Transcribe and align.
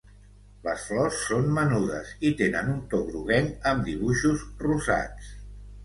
Les 0.67 0.85
flors 0.91 1.19
són 1.25 1.51
menudes 1.59 2.15
i 2.31 2.33
tenen 2.41 2.73
un 2.73 2.83
to 2.95 3.05
groguenc 3.13 3.71
amb 3.75 3.89
dibuixos 3.93 4.51
rosats. 4.67 5.35